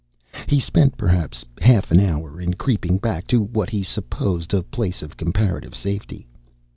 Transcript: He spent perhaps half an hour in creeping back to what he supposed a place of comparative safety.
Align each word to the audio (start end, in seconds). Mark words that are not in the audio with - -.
He 0.47 0.59
spent 0.59 0.97
perhaps 0.97 1.45
half 1.61 1.91
an 1.91 1.99
hour 1.99 2.41
in 2.41 2.55
creeping 2.55 2.97
back 2.97 3.27
to 3.27 3.39
what 3.39 3.69
he 3.69 3.83
supposed 3.83 4.51
a 4.51 4.63
place 4.63 5.03
of 5.03 5.15
comparative 5.15 5.75
safety. 5.75 6.27